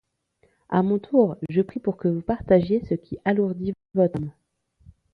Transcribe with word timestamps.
À 0.69 0.81
mon 0.81 0.97
tour 0.97 1.35
je 1.47 1.61
prie 1.61 1.79
pour 1.79 1.95
que 1.95 2.07
vous 2.07 2.23
partagiez 2.23 2.83
ce 2.83 2.95
qui 2.95 3.19
alourdit 3.23 3.75
votre 3.93 4.17
âme. 4.17 4.31